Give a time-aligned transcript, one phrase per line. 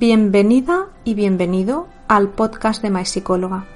[0.00, 3.66] Bienvenida y bienvenido al podcast de My Psicóloga.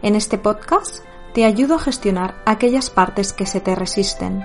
[0.00, 4.42] En este podcast te ayudo a gestionar aquellas partes que se te resisten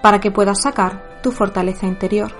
[0.00, 2.30] para que puedas sacar tu fortaleza interior.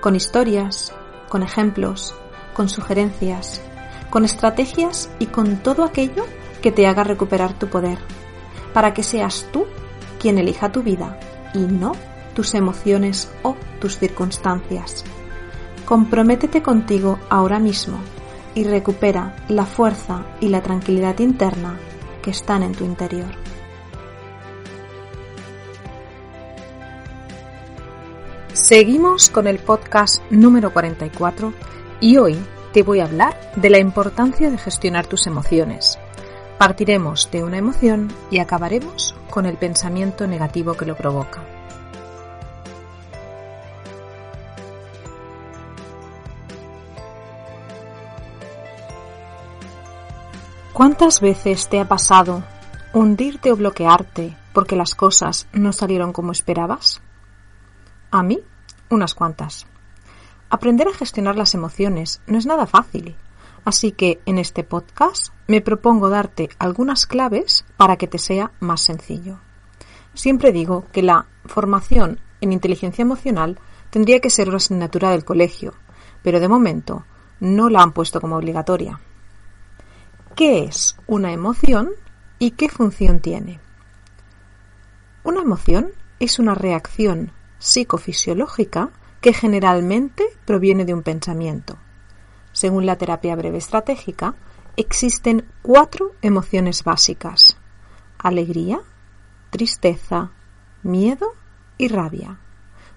[0.00, 0.94] Con historias,
[1.28, 2.14] con ejemplos,
[2.54, 3.60] con sugerencias,
[4.08, 6.24] con estrategias y con todo aquello
[6.62, 7.98] que te haga recuperar tu poder,
[8.72, 9.66] para que seas tú
[10.18, 11.20] quien elija tu vida
[11.52, 11.92] y no
[12.34, 15.04] tus emociones o tus circunstancias.
[15.90, 17.98] Comprométete contigo ahora mismo
[18.54, 21.80] y recupera la fuerza y la tranquilidad interna
[22.22, 23.32] que están en tu interior.
[28.52, 31.52] Seguimos con el podcast número 44
[31.98, 32.38] y hoy
[32.72, 35.98] te voy a hablar de la importancia de gestionar tus emociones.
[36.56, 41.59] Partiremos de una emoción y acabaremos con el pensamiento negativo que lo provoca.
[50.80, 52.42] ¿Cuántas veces te ha pasado
[52.94, 57.02] hundirte o bloquearte porque las cosas no salieron como esperabas?
[58.10, 58.40] A mí,
[58.88, 59.66] unas cuantas.
[60.48, 63.14] Aprender a gestionar las emociones no es nada fácil,
[63.66, 68.80] así que en este podcast me propongo darte algunas claves para que te sea más
[68.80, 69.38] sencillo.
[70.14, 73.58] Siempre digo que la formación en inteligencia emocional
[73.90, 75.74] tendría que ser una asignatura del colegio,
[76.22, 77.04] pero de momento
[77.38, 78.98] no la han puesto como obligatoria
[80.34, 81.90] qué es una emoción
[82.38, 83.60] y qué función tiene.
[85.22, 91.76] Una emoción es una reacción psicofisiológica que generalmente proviene de un pensamiento.
[92.52, 94.34] Según la terapia breve estratégica,
[94.76, 97.56] existen cuatro emociones básicas.
[98.18, 98.80] Alegría,
[99.50, 100.30] tristeza,
[100.82, 101.34] miedo
[101.76, 102.38] y rabia.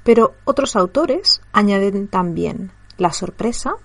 [0.03, 3.75] Pero otros autores añaden también la sorpresa,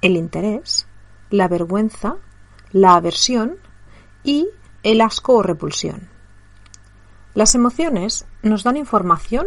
[0.00, 0.86] el interés,
[1.30, 2.16] la vergüenza,
[2.72, 3.56] la aversión
[4.24, 4.48] y
[4.82, 6.08] el asco o repulsión.
[7.34, 9.46] Las emociones nos dan información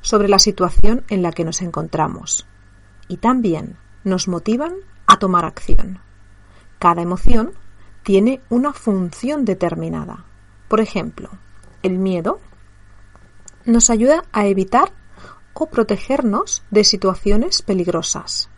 [0.00, 2.46] sobre la situación en la que nos encontramos
[3.08, 4.74] y también nos motivan
[5.06, 6.00] a tomar acción.
[6.78, 7.52] Cada emoción
[8.02, 10.24] tiene una función determinada.
[10.68, 11.30] Por ejemplo,
[11.82, 12.40] el miedo
[13.64, 14.92] nos ayuda a evitar
[15.54, 18.50] o protegernos de situaciones peligrosas.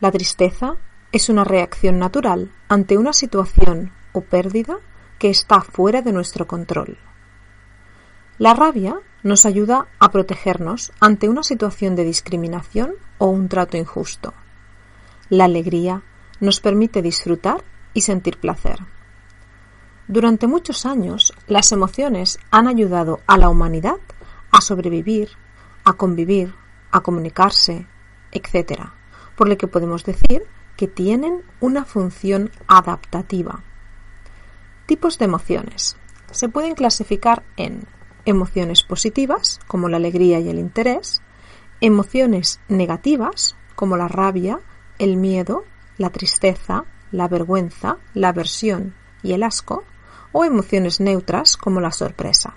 [0.00, 0.76] La tristeza
[1.12, 4.78] es una reacción natural ante una situación o pérdida
[5.18, 6.98] que está fuera de nuestro control.
[8.38, 14.34] La rabia nos ayuda a protegernos ante una situación de discriminación o un trato injusto.
[15.28, 16.02] La alegría
[16.40, 17.64] nos permite disfrutar
[17.94, 18.78] y sentir placer.
[20.06, 23.98] Durante muchos años, las emociones han ayudado a la humanidad
[24.50, 25.30] a sobrevivir,
[25.84, 26.54] a convivir,
[26.90, 27.86] a comunicarse,
[28.32, 28.82] etc.
[29.36, 30.44] Por lo que podemos decir
[30.78, 33.64] que tienen una función adaptativa.
[34.86, 35.96] Tipos de emociones.
[36.30, 37.84] Se pueden clasificar en
[38.24, 41.20] emociones positivas, como la alegría y el interés,
[41.80, 44.60] emociones negativas, como la rabia,
[45.00, 45.64] el miedo,
[45.96, 48.94] la tristeza, la vergüenza, la aversión
[49.24, 49.82] y el asco,
[50.30, 52.54] o emociones neutras, como la sorpresa.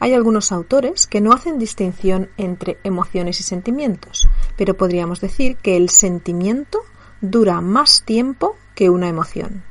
[0.00, 4.28] Hay algunos autores que no hacen distinción entre emociones y sentimientos,
[4.58, 6.82] pero podríamos decir que el sentimiento
[7.20, 9.62] dura más tiempo que una emoción.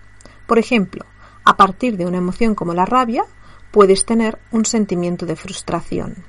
[0.48, 1.06] Por ejemplo,
[1.44, 3.26] a partir de una emoción como la rabia,
[3.72, 6.24] puedes tener un sentimiento de frustración.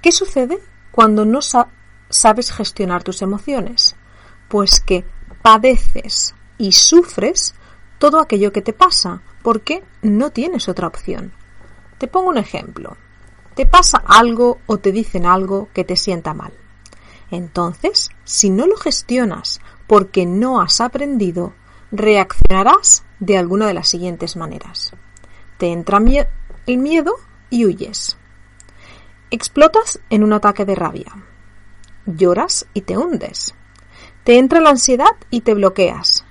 [0.00, 0.58] ¿Qué sucede
[0.90, 3.96] cuando no sabes gestionar tus emociones?
[4.48, 5.04] Pues que
[5.42, 7.54] padeces y sufres
[7.98, 11.32] todo aquello que te pasa, porque no tienes otra opción.
[11.98, 12.96] Te pongo un ejemplo.
[13.54, 16.52] Te pasa algo o te dicen algo que te sienta mal.
[17.32, 21.54] Entonces, si no lo gestionas porque no has aprendido,
[21.90, 24.92] reaccionarás de alguna de las siguientes maneras.
[25.56, 25.98] Te entra
[26.66, 27.14] el miedo
[27.48, 28.18] y huyes.
[29.30, 31.10] Explotas en un ataque de rabia.
[32.04, 33.54] Lloras y te hundes.
[34.24, 36.26] Te entra la ansiedad y te bloqueas.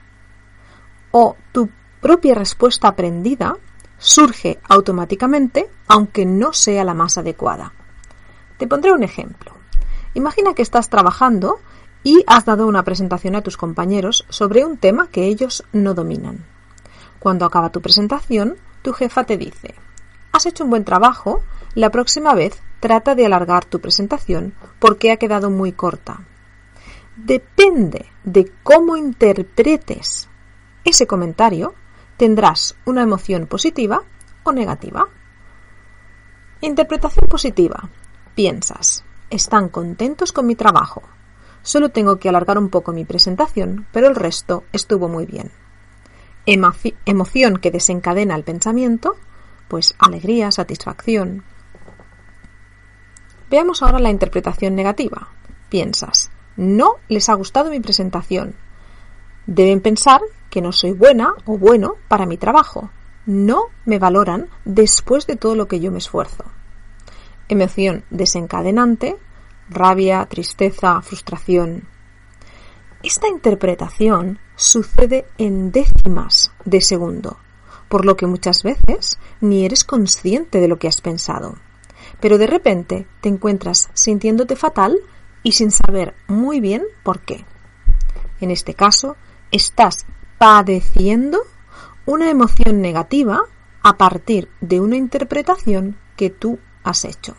[1.09, 3.57] O tu propia respuesta aprendida
[3.97, 7.73] surge automáticamente aunque no sea la más adecuada.
[8.59, 9.60] Te pondré un ejemplo.
[10.13, 11.59] Imagina que estás trabajando
[12.03, 16.45] y has dado una presentación a tus compañeros sobre un tema que ellos no dominan.
[17.19, 19.75] Cuando acaba tu presentación, tu jefa te dice,
[20.31, 21.43] has hecho un buen trabajo,
[21.75, 26.21] la próxima vez trata de alargar tu presentación porque ha quedado muy corta.
[27.15, 30.27] Depende de cómo interpretes
[30.83, 31.75] ese comentario,
[32.17, 34.03] tendrás una emoción positiva
[34.43, 35.07] o negativa.
[36.61, 37.89] Interpretación positiva.
[38.33, 41.01] Piensas, están contentos con mi trabajo.
[41.63, 45.51] Solo tengo que alargar un poco mi presentación, pero el resto estuvo muy bien.
[46.45, 49.15] emoción que desencadena el pensamiento,
[49.67, 51.43] pues alegría, satisfacción.
[53.49, 55.29] Veamos ahora la interpretación negativa.
[55.69, 58.55] Piensas, no les ha gustado mi presentación.
[59.45, 62.91] Deben pensar que no soy buena o bueno para mi trabajo.
[63.25, 66.43] No me valoran después de todo lo que yo me esfuerzo.
[67.51, 69.17] Emoción desencadenante,
[69.69, 71.83] rabia, tristeza, frustración.
[73.03, 77.35] Esta interpretación sucede en décimas de segundo,
[77.89, 81.57] por lo que muchas veces ni eres consciente de lo que has pensado.
[82.21, 84.99] Pero de repente te encuentras sintiéndote fatal
[85.43, 87.43] y sin saber muy bien por qué.
[88.39, 89.17] En este caso,
[89.51, 90.05] estás
[90.37, 91.41] padeciendo
[92.05, 93.41] una emoción negativa
[93.83, 97.35] a partir de una interpretación que tú has hecho.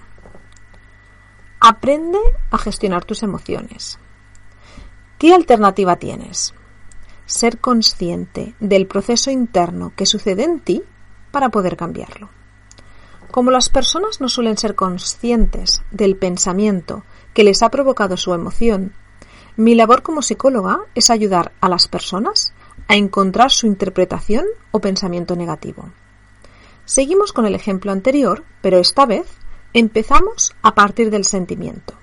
[1.60, 2.18] Aprende
[2.50, 3.98] a gestionar tus emociones.
[5.18, 6.54] ¿Qué alternativa tienes?
[7.26, 10.82] Ser consciente del proceso interno que sucede en ti
[11.30, 12.30] para poder cambiarlo.
[13.30, 18.92] Como las personas no suelen ser conscientes del pensamiento que les ha provocado su emoción,
[19.56, 22.52] mi labor como psicóloga es ayudar a las personas
[22.88, 25.90] a encontrar su interpretación o pensamiento negativo.
[26.84, 29.26] Seguimos con el ejemplo anterior, pero esta vez
[29.74, 31.94] Empezamos a partir del sentimiento,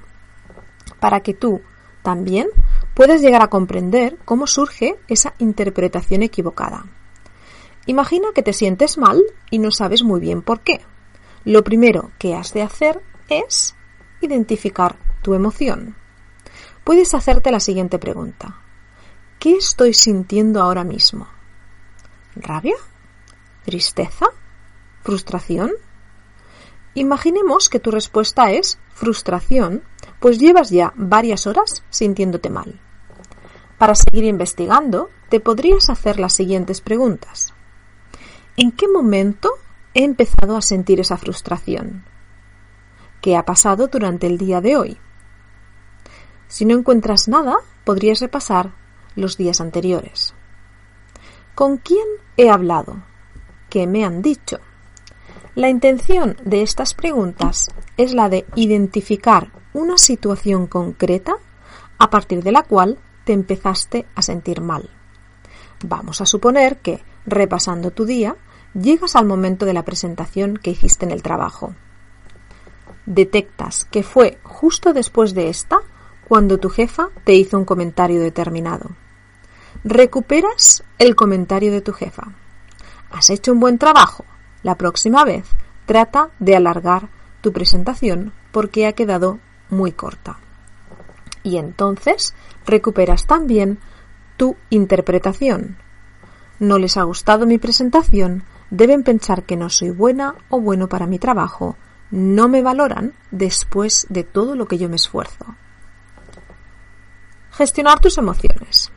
[1.00, 1.62] para que tú
[2.02, 2.48] también
[2.96, 6.88] puedas llegar a comprender cómo surge esa interpretación equivocada.
[7.86, 9.22] Imagina que te sientes mal
[9.52, 10.81] y no sabes muy bien por qué.
[11.46, 13.76] Lo primero que has de hacer es
[14.20, 15.96] identificar tu emoción.
[16.84, 18.62] Puedes hacerte la siguiente pregunta.
[19.38, 21.28] ¿Qué estoy sintiendo ahora mismo?
[22.36, 22.76] ¿Rabia?
[23.64, 24.26] ¿Tristeza?
[25.09, 25.71] ¿Frustración?
[26.94, 29.81] Imaginemos que tu respuesta es frustración,
[30.19, 32.79] pues llevas ya varias horas sintiéndote mal.
[33.79, 37.56] Para seguir investigando, te podrías hacer las siguientes preguntas.
[38.56, 39.50] ¿En qué momento
[39.95, 42.06] he empezado a sentir esa frustración?
[43.19, 45.00] ¿Qué ha pasado durante el día de hoy?
[46.47, 48.75] Si no encuentras nada, podrías repasar
[49.15, 50.35] los días anteriores.
[51.56, 52.06] ¿Con quién
[52.38, 53.01] he hablado?
[53.71, 54.59] ¿Qué me han dicho?
[55.59, 57.67] La intención de estas preguntas
[57.97, 61.35] es la de identificar una situación concreta
[61.97, 64.89] a partir de la cual te empezaste a sentir mal.
[65.83, 68.38] Vamos a suponer que, repasando tu día,
[68.73, 71.75] llegas al momento de la presentación que hiciste en el trabajo.
[73.06, 75.81] Detectas que fue justo después de esta
[76.29, 78.91] cuando tu jefa te hizo un comentario determinado.
[79.83, 82.31] Recuperas el comentario de tu jefa.
[83.11, 84.23] Has hecho un buen trabajo,
[84.63, 85.45] la próxima vez
[85.85, 87.09] trata de alargar
[87.41, 89.39] tu presentación porque ha quedado
[89.69, 90.39] muy corta.
[91.44, 92.35] Y entonces
[92.65, 93.79] recuperas también
[94.38, 95.77] tu interpretación.
[96.59, 101.07] No les ha gustado mi presentación, deben pensar que no soy buena o bueno para
[101.07, 101.77] mi trabajo,
[102.11, 105.56] no me valoran después de todo lo que yo me esfuerzo.
[107.51, 108.91] Gestionar tus emociones.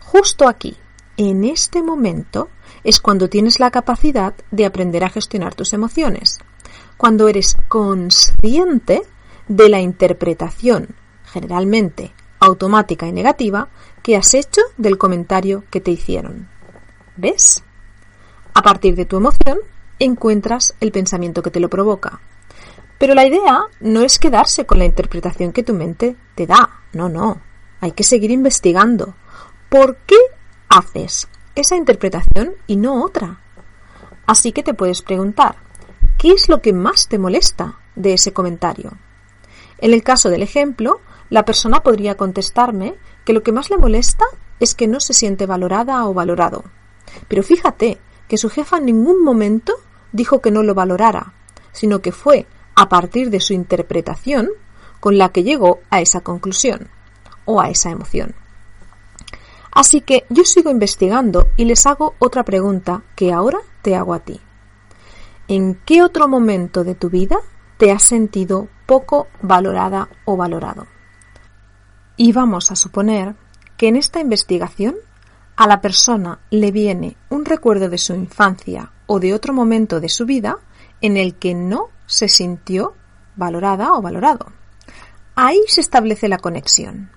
[0.00, 0.76] Justo aquí,
[1.16, 2.48] en este momento,
[2.82, 6.38] es cuando tienes la capacidad de aprender a gestionar tus emociones,
[6.96, 9.02] cuando eres consciente
[9.48, 10.88] de la interpretación,
[11.24, 13.68] generalmente automática y negativa,
[14.02, 16.48] que has hecho del comentario que te hicieron.
[17.16, 17.62] ¿Ves?
[18.52, 19.58] A partir de tu emoción
[19.98, 22.20] encuentras el pensamiento que te lo provoca.
[22.98, 26.82] Pero la idea no es quedarse con la interpretación que tu mente te da.
[26.92, 27.40] No, no.
[27.80, 29.14] Hay que seguir investigando.
[29.68, 30.16] ¿Por qué
[30.68, 33.40] haces esa interpretación y no otra.
[34.26, 35.56] Así que te puedes preguntar,
[36.18, 38.92] ¿qué es lo que más te molesta de ese comentario?
[39.78, 42.94] En el caso del ejemplo, la persona podría contestarme
[43.24, 44.24] que lo que más le molesta
[44.60, 46.64] es que no se siente valorada o valorado.
[47.28, 49.74] Pero fíjate que su jefa en ningún momento
[50.12, 51.34] dijo que no lo valorara,
[51.72, 54.48] sino que fue a partir de su interpretación
[55.00, 56.88] con la que llegó a esa conclusión
[57.44, 58.34] o a esa emoción.
[59.74, 64.20] Así que yo sigo investigando y les hago otra pregunta que ahora te hago a
[64.20, 64.40] ti.
[65.48, 67.38] ¿En qué otro momento de tu vida
[67.76, 70.86] te has sentido poco valorada o valorado?
[72.16, 73.34] Y vamos a suponer
[73.76, 74.94] que en esta investigación
[75.56, 80.08] a la persona le viene un recuerdo de su infancia o de otro momento de
[80.08, 80.58] su vida
[81.00, 82.94] en el que no se sintió
[83.36, 84.46] valorada o valorado.
[85.34, 87.10] Ahí se establece la conexión.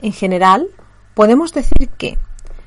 [0.00, 0.68] En general,
[1.14, 2.18] Podemos decir que,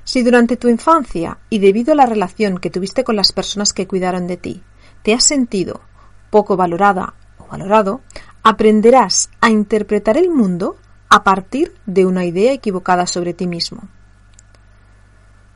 [0.04, 3.88] si durante tu infancia y debido a la relación que tuviste con las personas que
[3.88, 4.64] cuidaron de ti,
[5.02, 5.82] te has sentido
[6.30, 8.02] poco valorada o valorado,
[8.44, 10.78] aprenderás a interpretar el mundo
[11.10, 13.88] a partir de una idea equivocada sobre ti mismo.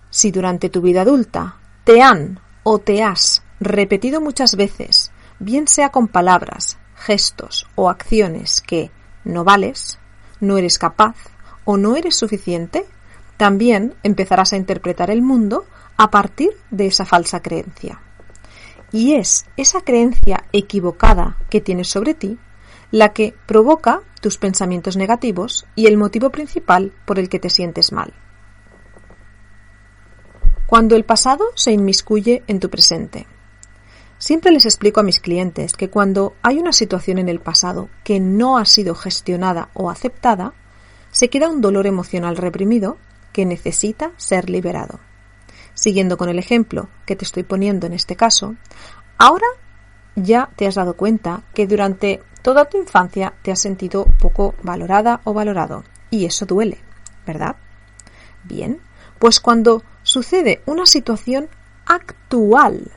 [0.10, 5.90] Si durante tu vida adulta te han o te has repetido muchas veces, bien sea
[5.90, 8.90] con palabras, gestos o acciones que
[9.24, 10.00] no vales,
[10.40, 11.16] no eres capaz
[11.70, 12.88] o no eres suficiente,
[13.38, 15.66] también empezarás a interpretar el mundo
[15.98, 18.02] a partir de esa falsa creencia.
[18.92, 22.40] Y es esa creencia equivocada que tienes sobre ti
[22.90, 27.92] la que provoca tus pensamientos negativos y el motivo principal por el que te sientes
[27.92, 28.16] mal.
[30.66, 33.28] Cuando el pasado se inmiscuye en tu presente.
[34.18, 38.20] Siempre les explico a mis clientes que cuando hay una situación en el pasado que
[38.20, 40.56] no ha sido gestionada o aceptada,
[41.12, 42.98] se queda un dolor emocional reprimido
[43.34, 45.00] que necesita ser liberado.
[45.74, 48.56] Siguiendo con el ejemplo que te estoy poniendo en este caso,
[49.18, 49.48] ahora
[50.16, 55.22] ya te has dado cuenta que durante toda tu infancia te has sentido poco valorada
[55.24, 56.80] o valorado y eso duele,
[57.26, 57.56] ¿verdad?
[58.44, 58.80] Bien,
[59.20, 61.50] pues cuando sucede una situación
[61.86, 62.92] actual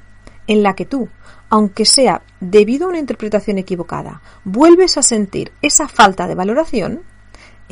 [0.46, 1.08] en la que tú,
[1.48, 7.02] aunque sea debido a una interpretación equivocada, vuelves a sentir esa falta de valoración,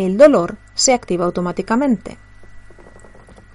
[0.07, 2.19] el dolor se activa automáticamente.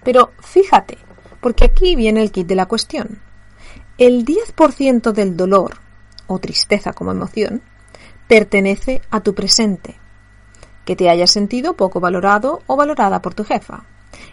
[0.04, 0.98] Pero fíjate,
[1.42, 3.20] porque aquí viene el kit de la cuestión.
[3.98, 5.78] El 10% del dolor,
[6.28, 7.62] o tristeza como emoción,
[8.28, 9.96] pertenece a tu presente,
[10.86, 13.86] que te hayas sentido poco valorado o valorada por tu jefa.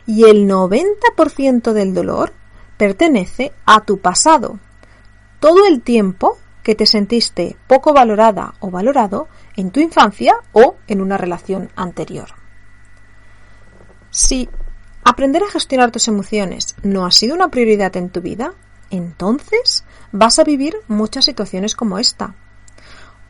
[0.06, 2.32] Y el 90% del dolor
[2.76, 4.58] pertenece a tu pasado,
[5.40, 11.00] todo el tiempo que te sentiste poco valorada o valorado en tu infancia o en
[11.00, 12.28] una relación anterior.
[14.10, 14.48] Si
[15.04, 18.54] Aprender a gestionar tus emociones no ha sido una prioridad en tu vida,
[18.90, 22.36] entonces vas a vivir muchas situaciones como esta.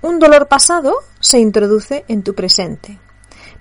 [0.03, 2.99] Un dolor pasado se introduce en tu presente,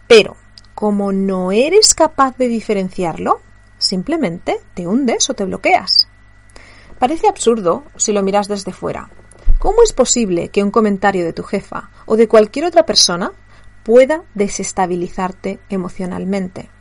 [0.08, 0.36] pero
[0.76, 3.40] como no eres capaz de diferenciarlo,
[3.78, 6.10] simplemente te hundes o te bloqueas.
[7.00, 9.10] Parece absurdo si lo miras desde fuera.
[9.62, 13.32] ¿Cómo es posible que un comentario de tu jefa o de cualquier otra persona
[13.84, 16.72] pueda desestabilizarte emocionalmente?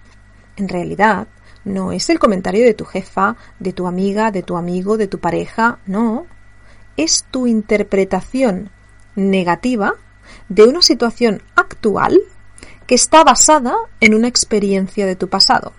[0.57, 1.29] En realidad,
[1.63, 5.19] no es el comentario de tu jefa, de tu amiga, de tu amigo, de tu
[5.19, 6.25] pareja, no.
[6.97, 8.71] Es tu interpretación
[9.15, 9.97] negativa
[10.49, 12.19] de una situación actual
[12.87, 15.75] que está basada en una experiencia de tu pasado.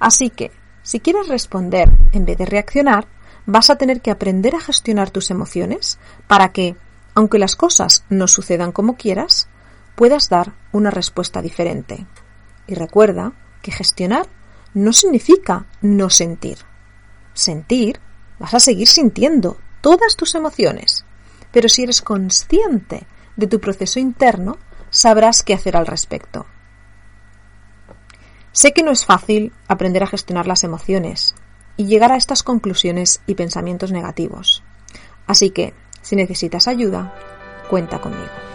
[0.00, 0.50] Así que,
[0.82, 3.06] si quieres responder en vez de reaccionar,
[3.46, 6.76] vas a tener que aprender a gestionar tus emociones para que,
[7.14, 9.48] aunque las cosas no sucedan como quieras,
[9.94, 12.06] puedas dar una respuesta diferente.
[12.66, 13.32] Y recuerda
[13.62, 14.26] que gestionar
[14.74, 16.58] no significa no sentir.
[17.34, 18.00] Sentir,
[18.38, 21.04] vas a seguir sintiendo todas tus emociones,
[21.50, 23.06] pero si eres consciente
[23.36, 24.58] de tu proceso interno,
[24.90, 26.46] sabrás qué hacer al respecto.
[28.52, 31.34] Sé que no es fácil aprender a gestionar las emociones
[31.76, 34.62] y llegar a estas conclusiones y pensamientos negativos.
[35.26, 37.14] Así que, si necesitas ayuda,
[37.68, 38.51] cuenta conmigo.